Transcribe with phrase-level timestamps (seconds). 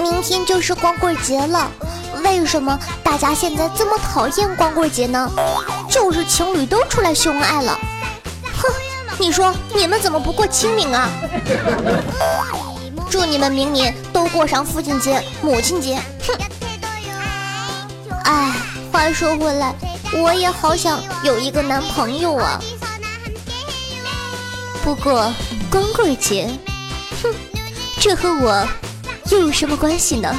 [0.00, 1.70] 明天就是光棍节了，
[2.22, 5.30] 为什么大家现在这么讨厌光棍节呢？
[5.88, 7.78] 就是情侣都出来秀恩爱了，
[8.42, 8.70] 哼！
[9.18, 11.08] 你说你们怎么不过清明啊？
[13.10, 15.98] 祝你们明年都过上父亲节、母亲节。
[16.26, 16.36] 哼！
[18.24, 18.52] 哎，
[18.92, 19.74] 话说回来，
[20.12, 22.60] 我也好想有一个男朋友啊。
[24.82, 25.32] 不过
[25.70, 26.48] 光棍节，
[27.22, 27.34] 哼，
[28.00, 28.66] 这和我。
[29.30, 30.34] 又有什么关系呢？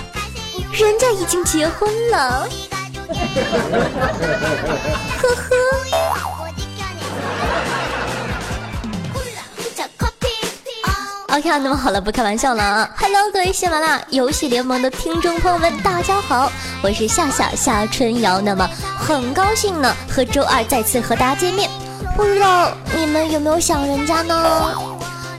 [0.71, 2.49] 人家已经结婚了，
[5.21, 5.98] 呵呵。
[11.31, 18.41] OK 啊，那么好了，不开玩笑了啊！Hello，各位喜马拉雅游戏联盟的听众朋友们，大家好，我是夏夏夏春瑶。
[18.41, 21.69] 那么很高兴呢，和周二再次和大家见面。
[22.17, 24.73] 不知道你们有没有想人家呢？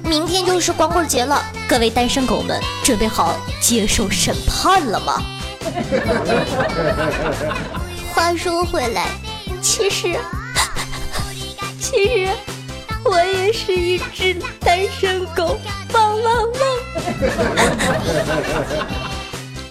[0.04, 5.20] 明天就是光棍节了，各位单身狗们，准备好接受审判了吗？
[8.14, 9.06] 话说回来，
[9.60, 10.16] 其实，
[11.80, 12.30] 其实
[13.10, 15.58] 我也是一只单身狗，
[15.92, 16.52] 汪汪汪！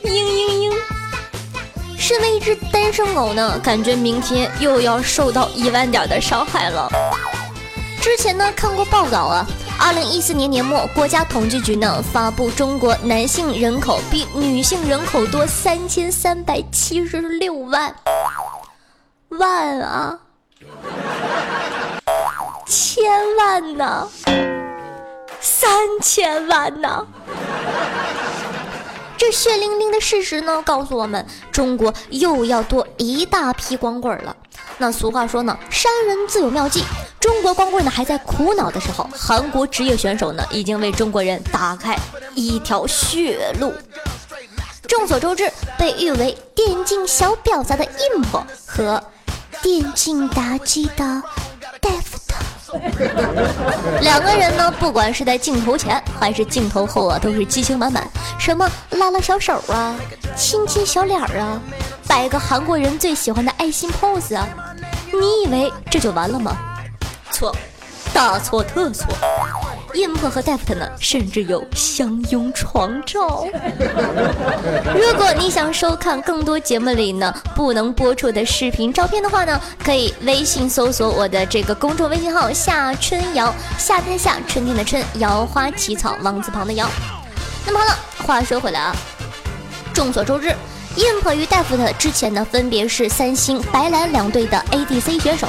[0.03, 0.75] 嘤嘤嘤！
[1.97, 6.89] 身为一只单身狗呢，感觉明天又要受到一万点的伤害了。
[8.01, 9.47] 之前呢看过报道啊。
[9.81, 17.95] 二零一四年年末，国家统计局呢发布中国男性人口比女性人口多三千三百七十六万
[19.29, 20.19] 万啊，
[23.49, 24.07] 万呢，
[25.41, 25.71] 三
[26.03, 27.07] 千万呢。
[29.17, 34.35] 这血淋淋的事实呢，告诉我们中国又要多一大批光棍了。
[34.77, 36.83] 那俗话说呢，山人自有妙计。
[37.19, 41.97] 中国光棍呢还在苦恼的时候，韩国职业选手呢已经为中国人打开
[42.35, 43.73] 一条血路。
[44.87, 48.23] 众所周知，被誉为电竞小婊子的 im
[48.67, 49.03] 和
[49.63, 51.23] 电竞打击的
[51.81, 52.08] DEF
[54.01, 58.07] 两个人呢，不管是在镜头前还是镜头后啊，都是激情满满，
[58.39, 59.95] 什么拉拉小手啊，
[60.35, 61.59] 亲亲小脸啊，
[62.07, 64.47] 摆个韩国人最喜欢的爱心 pose 啊，
[65.11, 66.57] 你以为这就完了吗？
[67.31, 67.55] 错，
[68.13, 69.07] 大错特错。
[69.93, 73.47] IMP 和 Deft 呢，甚至有相拥床照。
[74.95, 86.87] 如果你想收看更多节目里呢不能播出的视频照片的话呢，可以微信搜索我的这个公众微信号夏春瑶，夏天夏，春天的春，瑶花起草，王字旁的瑶。
[87.65, 88.95] 那么好了，话说回来啊，
[89.93, 90.53] 众所周知
[90.95, 95.47] ，IMP 与 Deft 之前呢，分别是三星、白蓝两队的 ADC 选手。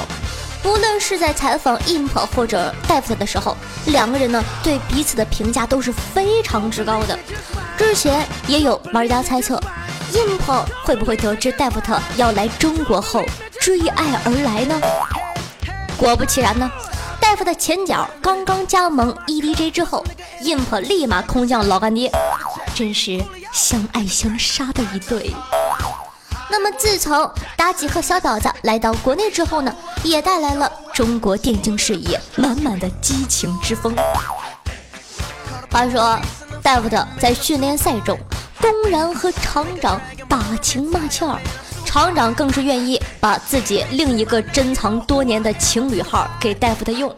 [0.63, 3.57] 无论是在采访 Imp 或者 Deft 的时候，
[3.87, 7.17] 两个人呢对彼此的评价都是非常之高的。
[7.77, 9.59] 之前也有玩家猜测
[10.13, 13.23] ，Imp 会不会得知 Deft 要来中国后
[13.59, 14.79] 追爱而来呢？
[15.97, 16.71] 果不其然呢
[17.19, 20.05] ，Deft 的前脚刚刚加盟 EDG 之后
[20.43, 22.11] ，Imp 立马空降老干爹，
[22.75, 23.19] 真是
[23.51, 25.33] 相爱相杀的一对。
[26.51, 27.17] 那么，自从
[27.57, 29.73] 妲己和小婊子来到国内之后呢，
[30.03, 33.95] 也带来了中国电竞事业满满的激情之风。
[35.71, 36.19] 话说，
[36.61, 38.19] 戴夫特在训练赛中
[38.59, 41.39] 公然和厂长打情骂俏，
[41.85, 47.15] 厂长更是愿意把自己另一个珍藏多年的情侣号给戴夫特用。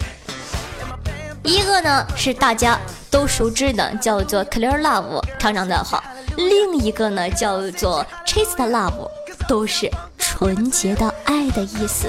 [1.44, 2.80] 一个呢是大家
[3.10, 6.00] 都熟知的，叫做 Clear Love 厂长的号；
[6.38, 9.10] 另一个呢叫做 Chase Love。
[9.48, 12.08] 都是纯洁的爱的意思，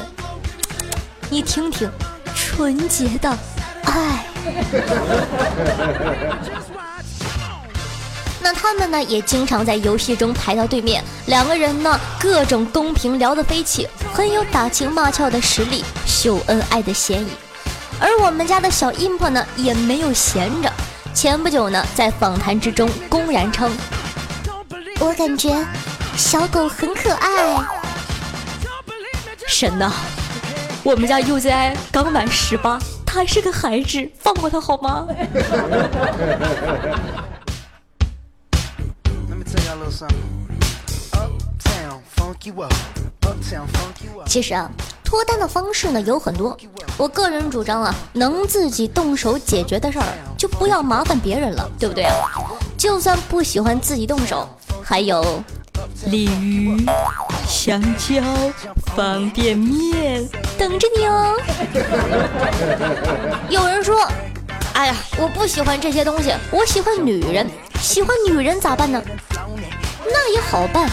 [1.31, 1.89] 你听听，
[2.35, 3.31] 纯洁的
[3.85, 4.27] 爱。
[8.41, 17.29] 那他们呢，也经常在游戏中排到对面，两个人呢，各种公屏聊得飞起，很有打情骂俏的实力，秀恩爱的嫌疑。
[17.99, 20.71] 而我们家的小 imp 呢，也没有闲着，
[21.15, 23.75] 前不久呢，在访谈之中公然称，
[25.01, 25.67] 我感觉。
[26.17, 27.29] 小狗很可爱，
[29.49, 29.93] 神呐！
[30.83, 35.07] 我们家 UZI 刚满十八，他还是个孩子，放过他好吗？
[44.27, 44.71] 其实啊，
[45.05, 46.57] 脱单的方式呢有很多，
[46.97, 50.07] 我个人主张啊，能自己动手解决的事儿，
[50.37, 52.31] 就不要麻烦别人了，对不对啊？
[52.77, 54.49] 就算不喜欢自己动手，
[54.83, 55.43] 还有
[56.07, 56.85] 鲤鱼、
[57.49, 58.23] 香蕉、
[58.95, 60.27] 方便面
[60.59, 61.37] 等着你哦。
[63.49, 64.07] 有人说
[64.75, 67.49] ：“哎呀，我不喜欢这些东西，我喜欢女人。
[67.81, 69.03] 喜欢女人咋办呢？
[70.07, 70.89] 那也好办，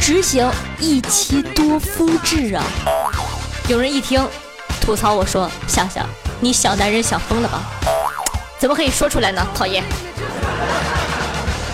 [0.00, 2.64] 执行一妻多夫制啊。”
[3.68, 4.26] 有人一听，
[4.80, 6.06] 吐槽我说：“想想，
[6.40, 7.62] 你小男人想疯了吧？
[8.58, 9.46] 怎么可以说出来呢？
[9.54, 9.84] 讨厌！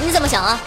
[0.00, 0.58] 你怎么想啊？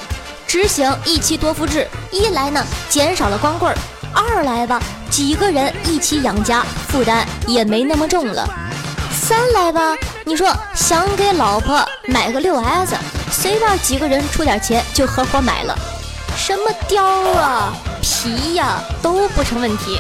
[0.54, 3.76] 执行一妻多夫制，一来呢减少了光棍，
[4.14, 4.80] 二来吧
[5.10, 8.48] 几个人一起养家，负担也没那么重了。
[9.20, 12.96] 三来吧，你说想给老婆买个六 S，
[13.32, 15.76] 随便几个人出点钱就合伙买了，
[16.38, 17.74] 什么貂啊、
[18.04, 20.00] 皮呀都不成问题。”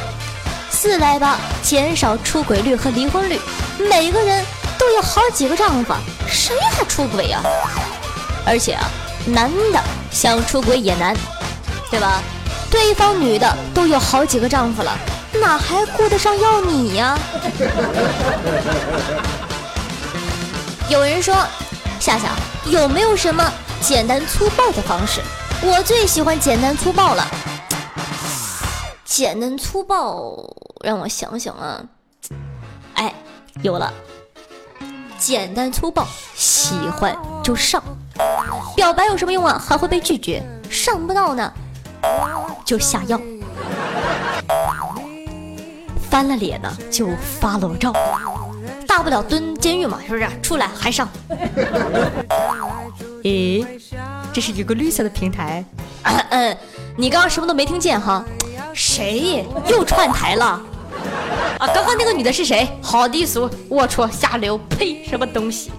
[0.70, 3.42] 四来吧，减少出轨率和离婚率。
[3.90, 4.46] 每个人
[4.78, 5.96] 都有好几个丈夫，
[6.28, 7.42] 谁还出轨呀？
[8.46, 8.86] 而且啊，
[9.25, 9.81] 男的
[10.12, 11.16] 想出轨也难，
[11.90, 12.22] 对吧？
[12.70, 14.98] 对方女的都有好几个丈夫了，
[15.40, 17.18] 哪还顾得上要你呀？
[20.90, 21.36] 有人说，
[22.00, 22.30] 夏夏
[22.66, 25.22] 有没有什么简单粗暴的方式？
[25.62, 27.26] 我最喜欢简单粗暴了。
[29.06, 30.36] 简单粗暴。
[30.84, 31.81] 让我想想啊，
[32.96, 33.14] 哎，
[33.62, 33.94] 有了，
[35.18, 36.06] 简单粗暴，
[36.36, 37.81] 喜欢就上，
[38.75, 39.62] 表白有什么用啊？
[39.63, 41.51] 还会被拒绝，上不到呢，
[42.65, 43.19] 就下药，
[46.10, 47.94] 翻了脸呢就发裸照，
[48.88, 50.27] 大不了蹲监狱嘛，是不是？
[50.42, 51.10] 出来还上。
[53.24, 53.65] 咦，
[54.33, 55.63] 这是一个绿色的平台，
[56.30, 56.57] 嗯，
[56.98, 58.24] 你刚刚什么都没听见哈？
[58.74, 60.62] 谁又串台了？
[61.57, 62.68] 啊，刚刚那个女的是谁？
[62.81, 65.04] 好低俗，龌龊，下流，呸！
[65.06, 65.71] 什么东西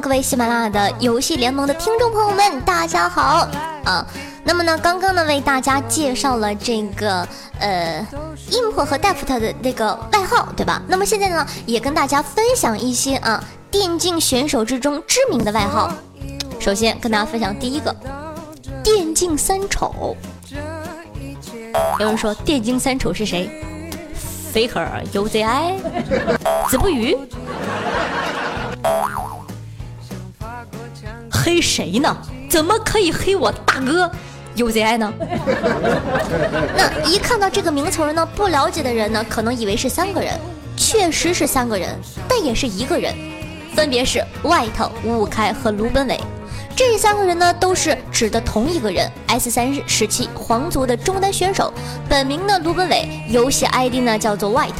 [0.00, 3.46] 各位喜马拉雅的游戏联盟的听众朋友们，大家好
[3.84, 4.06] 啊！
[4.44, 8.06] 那么呢，刚刚呢为大家介绍了这个呃。
[8.50, 10.80] 硬破和 Deft 的那个外号，对吧？
[10.88, 15.92] 那么现在呢，也跟大家分享一些啊电竞选手之中知名的外号。
[16.58, 17.94] 首先跟大家分享第一个，
[18.82, 20.16] 电竞三丑。
[21.98, 23.50] 有人说电竞三丑是谁
[24.54, 25.74] ？Faker、UZI、
[26.68, 27.14] 子不语。
[31.50, 32.16] 黑谁呢？
[32.48, 34.08] 怎么可以黑我大哥
[34.56, 35.12] ？UZI 呢？
[36.76, 40.38] 那一看到这个名词呢，不了解的人呢，可能以为是三个人，
[40.76, 41.98] 确实是三个人，
[42.28, 43.12] 但也是一个人，
[43.74, 46.20] 分别是 White、五五开和卢本伟。
[46.76, 49.10] 这三个人呢，都是指的同一个人。
[49.26, 51.74] S 三日时期皇族的中单选手，
[52.08, 54.70] 本名呢卢本伟，游戏 ID 呢叫做 White。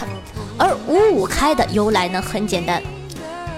[0.56, 2.80] 而五五开的由来呢很简单，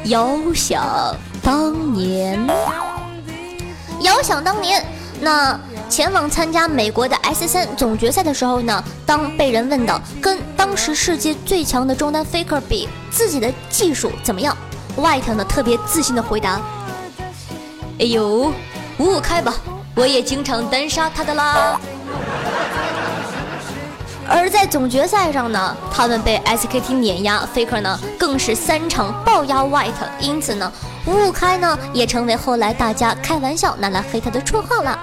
[0.04, 2.40] 遥想当年，
[4.02, 4.84] 遥想当年，
[5.20, 5.58] 那。
[5.88, 14.56] 前往参加美国的 S 三总决赛的时候呢，当被人问到跟当时世界最强的中单 Faker 比，自己的技术怎么样
[14.96, 16.58] ，White 呢特别自信的回答
[18.00, 18.50] ：“哎呦，
[18.96, 19.54] 五五开吧，
[19.94, 21.78] 我也经常单杀他的啦。”
[24.34, 30.72] 而在总决赛上呢，他们被 SKT 碾压，Faker 呢更是三场爆压 White，因此呢，
[31.06, 34.98] 五五开呢也成为后来大家开玩笑拿来黑他的绰号了。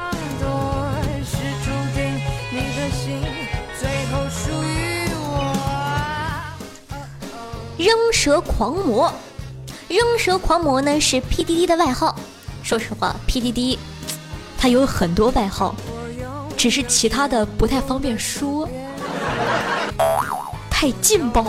[7.78, 9.14] 扔蛇狂魔，
[9.88, 12.16] 扔蛇狂魔呢是 PDD 的外号。
[12.64, 13.78] 说实话，PDD
[14.58, 15.76] 他有很多外号，
[16.58, 18.68] 只是其他的不太方便说。
[20.70, 21.46] 太劲爆！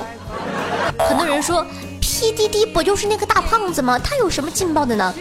[0.99, 1.65] 很多人说
[2.01, 3.99] PDD 不就是那个大胖子吗？
[3.99, 5.15] 他有什么劲爆的呢？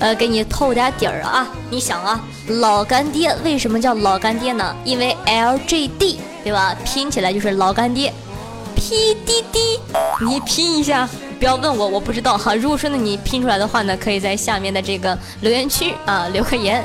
[0.00, 1.46] 呃，给你透点底儿啊！
[1.70, 4.74] 你想啊，老干爹为什么叫老干爹呢？
[4.84, 6.74] 因为 LGD 对吧？
[6.84, 8.12] 拼起来就是老干爹。
[8.76, 9.78] PDD，
[10.26, 12.54] 你拼一下，不要问我，我不知道哈。
[12.56, 16.84] 如果说呢你拼出来的话呢，可以在下面的这个留言区啊留个言。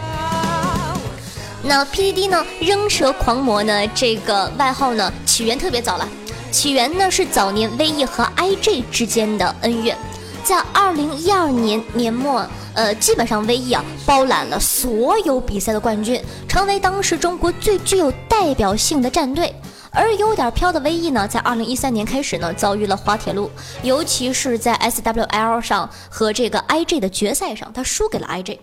[1.70, 6.10] 那 PDD 呢，扔蛇狂魔呢，这个外号呢起源特别早了，
[6.50, 9.96] 起源呢是早年 VE 和 IG 之间的恩怨，
[10.44, 19.54] 在二零一二年年末，呃，基本上 VE 啊包揽了所有比赛的冠军，成为当时中国最具有代表性的战队。
[19.92, 23.48] 而有点飘的 VE 呢，在二零一三年开始呢，遭遇了滑铁卢，
[23.84, 28.58] 尤其是在 SWL 上和这个 IG 的决赛上，他输给了 IG。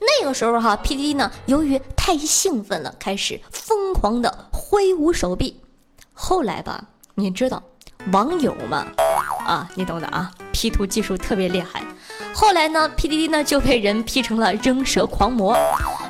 [0.00, 5.60] 那个时候哈，PDD 呢，由于太兴奋了，开始疯狂的挥舞手臂。
[6.12, 6.84] 后来吧，
[7.14, 7.62] 你知道，
[8.12, 8.86] 网友嘛，
[9.46, 11.82] 啊，你懂的啊，P 图技术特别厉害。
[12.32, 15.56] 后来呢，PDD 呢就被人 P 成了扔蛇狂魔。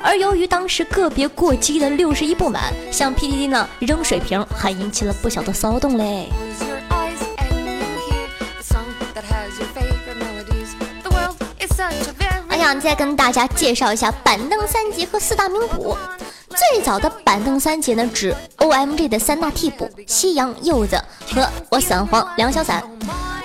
[0.03, 6.29] 而由于当时个别过激的六十一不满，向 PDD 呢扔水瓶，还引起了不小的骚动嘞。
[12.65, 15.95] 想，再跟大家介绍一下板凳三杰和四大名捕。
[16.49, 20.99] 最早的板凳三杰呢，指 OMG 的三大替补：夕阳、柚子
[21.31, 22.83] 和我散黄梁小伞。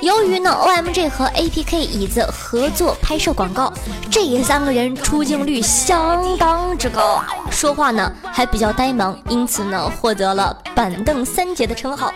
[0.00, 3.71] 由于呢，OMG 和 APK 椅子合作拍摄广告，
[4.11, 12.11] 这三个人出镜率相当之高，说话呢还比较呆萌，因此呢获得了板凳三杰的称号。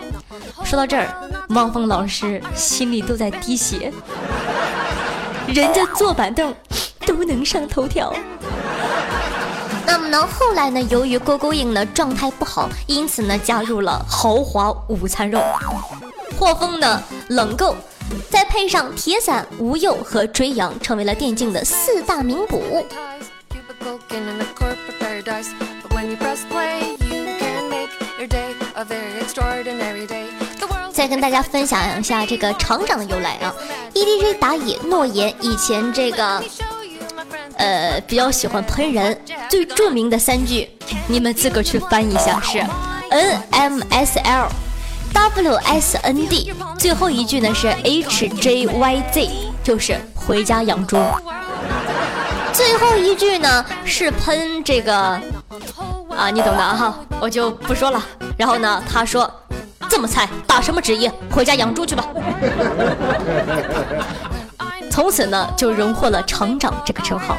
[0.63, 1.07] 说到这儿，
[1.49, 3.93] 汪峰老师心里都在滴血。
[5.47, 6.51] 人家坐板凳
[7.05, 8.13] 都能上头条。
[9.85, 15.39] 那么呢，后来呢，由于勾勾印呢状态不好，因此呢加入了豪华午餐肉。
[16.37, 17.75] 霍峰呢冷购，
[18.29, 22.85] 再配上铁伞、吴佑和追阳，成为了电竞的四大名捕。
[30.91, 33.53] 再跟大家分享一下这个厂长的由来啊
[33.93, 36.41] ！EDG 打野诺言以前这个
[37.65, 39.19] 呃比较喜欢喷人，
[39.49, 40.69] 最著名的三句，
[41.07, 42.63] 你们自个去翻一下是
[43.09, 44.47] NMSL
[45.11, 49.29] WSND，最后一句呢是 HJYZ，
[49.63, 50.97] 就是回家养猪。
[52.53, 55.19] 最后一句呢是喷这个
[56.15, 57.99] 啊，你懂的哈，我就不说了。
[58.37, 59.31] 然后呢，他说。
[59.87, 61.09] 这么菜，打什么职业？
[61.31, 62.03] 回家养猪去吧。
[64.89, 67.37] 从此呢，就荣获了厂长这个称号。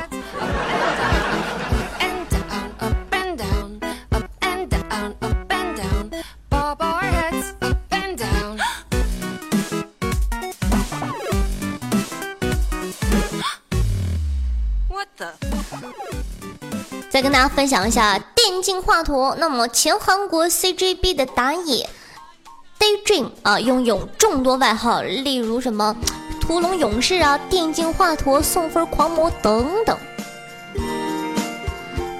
[17.17, 19.35] 再跟大家分享一下电竞画图。
[19.39, 21.89] 那么前韩国 CJB 的打野。
[22.79, 25.97] Daydream 啊，拥有众多外号，例如什么
[26.43, 29.97] 屠龙勇士啊、电竞华佗、送分狂魔等等。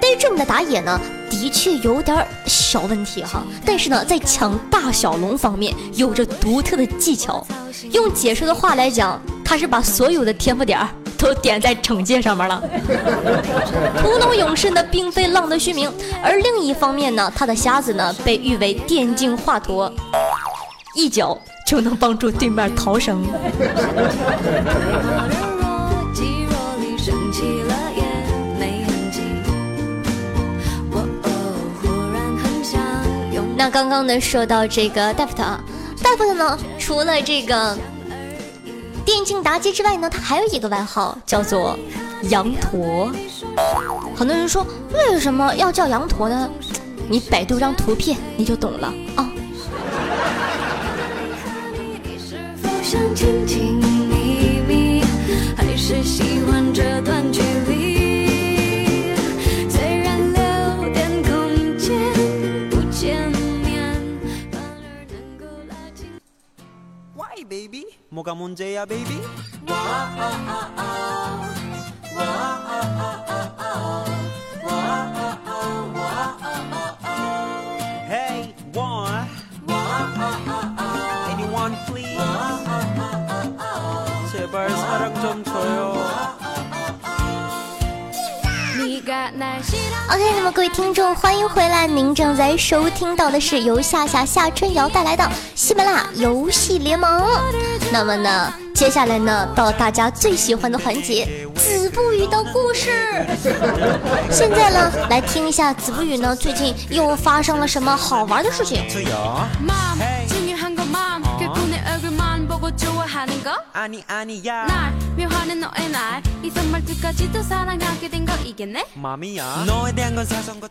[0.01, 0.99] Daydream 的打野呢，
[1.29, 7.45] 的确有点小问题哈，但是呢，在抢大小龙方面有着独特的技巧。
[7.91, 10.79] 用解说的话来讲，他是把所有的天赋点
[11.17, 12.61] 都点在惩戒上面了。
[14.01, 15.91] 屠龙勇士呢，并非浪得虚名，
[16.23, 19.91] 而另一方面呢，他的瞎子呢，被誉为电竞华佗。
[20.95, 23.23] 一脚就能帮助对面逃生。
[33.55, 37.77] 那刚刚呢说到这个 Deft，Deft 呢除了这个
[39.07, 41.79] 电竞妲己之外呢，他还有一个外号叫做
[42.23, 43.09] 羊驼。
[44.13, 46.49] 很多人说为什么要叫羊驼呢？
[47.07, 49.31] 你百度张图片你就懂了啊。
[52.83, 55.01] 想亲亲密密，
[55.55, 57.86] 还是喜欢这段距离？
[68.16, 69.20] 뭐가문제야 baby?
[90.10, 91.86] OK，那么各位听众，欢迎回来！
[91.86, 97.08] 您正在收听到的是由夏夏夏春瑶带来的喜马拉雅游戏联盟。
[97.91, 102.89] 那么呢，接下来呢，到大家最喜欢的环节——子不语的故事。
[104.29, 108.83] 现在呢，来听一下子不语呢，最近又发生了什么好玩的事情？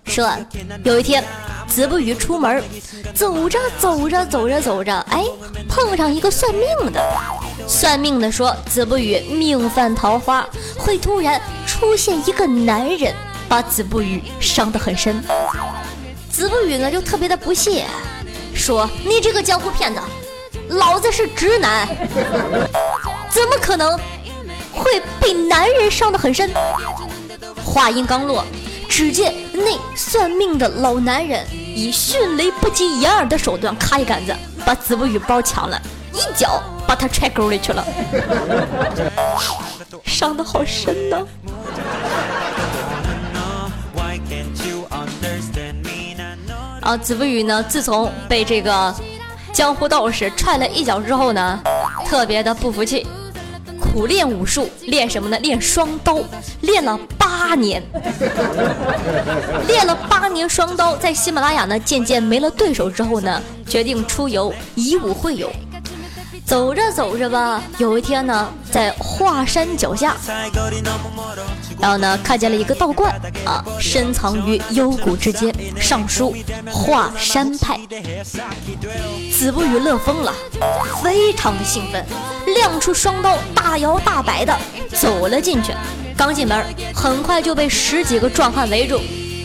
[0.06, 0.30] 说
[0.84, 1.24] 有一天，
[1.76, 2.64] 子不语出门，
[3.14, 5.22] 走着走着走着走着，哎，
[5.68, 6.98] 碰上一个算命的。
[7.68, 13.14] 算命的说，子不语命犯桃花，会突然出现一个男人，
[13.46, 15.22] 把子不语伤得很深。
[16.30, 17.84] 子不语呢，就特别的不屑，
[18.54, 20.00] 说：“你这个江湖骗子！”
[20.72, 21.86] 老子是直男，
[23.28, 24.00] 怎么可能
[24.72, 26.50] 会被男人伤得很深？
[27.62, 28.42] 话音刚落，
[28.88, 35.78] 只见那算命的老男人以迅雷不及掩耳的手段，咔一杆子把子不语包抢了，
[36.14, 37.84] 一脚把他踹沟里去了，
[40.02, 41.18] 伤的好深呐。
[46.80, 48.94] 啊，子不语呢，自从被这个
[49.52, 51.60] 江湖道士踹了一脚之后呢，
[52.06, 53.06] 特别的不服气。
[53.96, 55.38] 苦练武术，练什么呢？
[55.38, 56.18] 练双刀，
[56.60, 57.82] 练了八年，
[59.66, 65.50] 练了八年双刀，在喜马拉雅呢，渐渐没了对手之后呢，决定出游以武会友。
[66.44, 70.14] 走着走着吧，有一天呢，在华山脚下，
[71.78, 73.12] 然后呢，看见了一个道观
[73.44, 76.34] 啊，深藏于幽谷之间，上书
[76.72, 77.78] “华山派”。
[79.30, 80.32] 子不语乐疯了，
[81.02, 82.04] 非常的兴奋，
[82.54, 84.56] 亮出双刀，大摇大摆的
[84.92, 85.72] 走了进去。
[86.16, 86.64] 刚进门，
[86.94, 88.98] 很快就被十几个壮汉围住，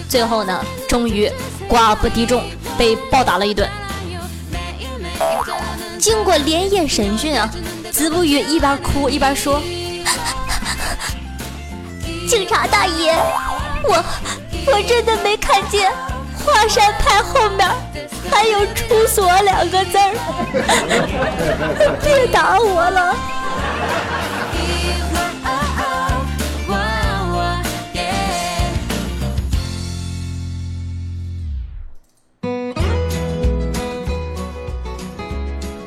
[0.07, 1.29] 最后呢，终于
[1.69, 2.41] 寡不敌众，
[2.77, 3.69] 被暴打了一顿。
[5.99, 7.53] 经过连夜审讯啊，
[7.91, 9.61] 子不语一边哭一边说
[12.31, 13.13] ：“警察大爷，
[13.83, 14.01] 我
[14.67, 15.91] 我真的没看见
[16.45, 17.69] 华山派后面
[18.31, 20.13] 还有出所两个字儿，
[22.01, 23.13] 别打我了。”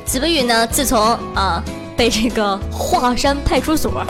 [0.05, 1.01] 子不语呢，自从
[1.33, 1.63] 啊
[1.95, 4.03] 被这个华山派出所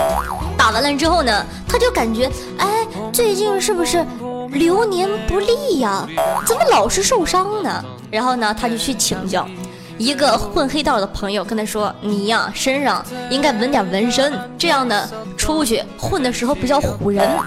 [0.58, 4.06] 打完了之后呢，他就感觉，哎，最近是不是
[4.52, 6.08] 流年不利呀？
[6.46, 7.84] 怎么老是受伤呢？
[8.10, 9.48] 然后呢，他就去请教
[9.98, 17.30] 一个混黑道的朋友，跟他说：“你呀，身上应该纹点纹身，这样呢，出去混的时候比较唬人。”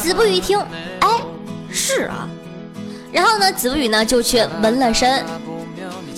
[0.00, 0.58] 子不语一听，
[1.00, 1.08] 哎，
[1.70, 2.28] 是啊，
[3.12, 5.24] 然后呢，子不语呢就去纹了身。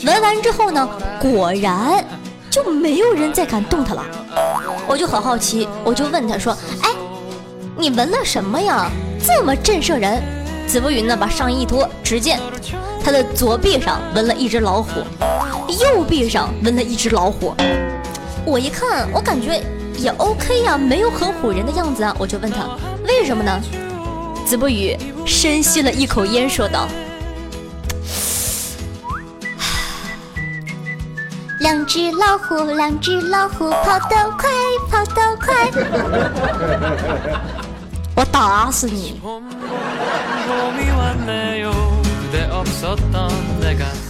[0.05, 0.89] 闻完之后呢，
[1.21, 2.05] 果然
[2.51, 4.05] 就没有人再敢动他了。
[4.87, 6.91] 我就很好奇，我就问他说：“哎，
[7.77, 8.91] 你闻了什么呀？
[9.25, 10.21] 这么震慑人？”
[10.67, 12.41] 子不语呢把上衣一脱，只见
[13.05, 14.91] 他的左臂上纹了一只老虎，
[15.69, 17.55] 右臂上纹了一只老虎。
[18.45, 19.63] 我一看，我感觉
[19.97, 22.15] 也 OK 呀，没有很唬人的样子啊。
[22.19, 22.67] 我就问他
[23.07, 23.61] 为什么呢？
[24.45, 26.89] 子不语深吸了一口烟，说道。
[31.73, 34.51] 两只老虎，两只老虎，跑得快，
[34.91, 35.71] 跑得快。
[38.15, 39.19] 我打死你！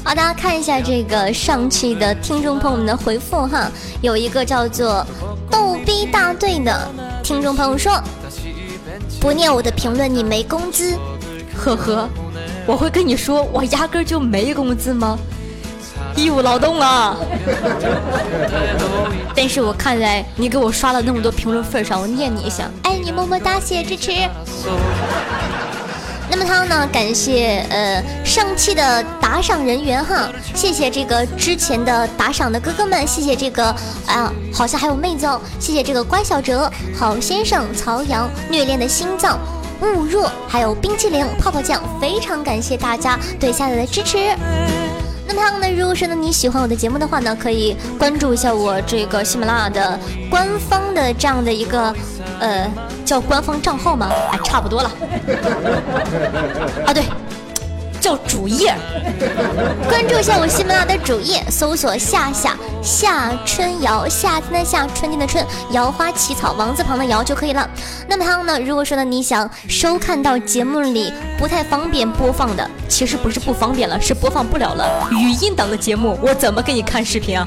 [0.03, 3.71] 好，大家看一下这个上期的听众朋友们的回复哈，
[4.01, 5.07] 有一个叫做
[5.49, 6.91] “逗逼大队”的
[7.23, 8.03] 听众朋友说
[9.23, 10.99] ：“不念我的评论，你没工资。”
[11.57, 12.09] 呵呵，
[12.67, 15.17] 我会跟你说，我压根就没工资吗？
[16.17, 17.17] 义务劳动啊！
[19.35, 24.13] 但是我看在你给我刷了那么多评论份上，我念你一下，爱你么么哒，谢谢支持。
[26.31, 26.89] 那么他呢？
[26.91, 33.65] 感谢呃上期的打赏人员哈，谢谢这个之前的打赏的哥哥们，谢谢这个
[34.07, 39.39] 啊，好像还有妹子哦，谢谢这个乖小哲、好先生、曹阳、虐恋的心脏、
[39.83, 44.35] 勿若，还有冰淇淋、泡泡酱，非常感谢大家对下载的支持。
[45.35, 49.99] 那么呢，如果说呢你喜欢我的节目的话呢，可以关注一下我这个喜马拉雅的
[50.31, 51.95] 官方的这样的一个
[52.39, 52.71] 呃
[53.05, 54.09] 叫官方账号吗？
[54.31, 54.91] 哎，差不多了。
[56.87, 57.05] 啊，对。
[58.03, 58.75] 叫主页，
[59.89, 67.71] 关注一下我喜马拉雅的主页，搜索夏夏夏春瑶，夏天的夏，春天的春，瑶花起草，王字旁的瑶就可以了。
[68.09, 75.09] 那么还有呢，如果说呢你想收看到节目里不太方便播放的，其实不是不方便了，是播放不了了。
[75.13, 77.47] 语音档的节目我怎么给你看视频啊？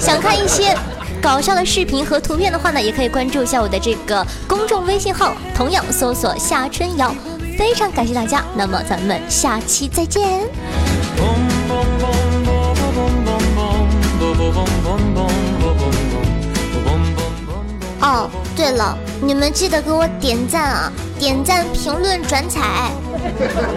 [0.00, 0.74] 想看一些
[1.20, 7.14] 搞笑的视频和图片的话呢，也可以关注一下我的这个公众微信号，同样搜索夏春瑶。
[7.56, 10.22] 非常感谢大家，那么咱们下期再见。
[18.00, 22.90] 哦，对了，你们记得给我点赞啊，点赞、评论、转采，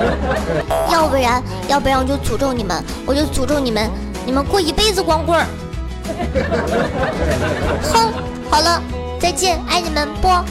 [0.91, 3.89] 要不然，要不然我就诅咒你们，我就诅咒你们，
[4.25, 5.47] 你们过一辈子光棍儿。
[7.93, 8.13] 哼，
[8.49, 8.81] 好了，
[9.19, 10.43] 再见，爱你们，啵。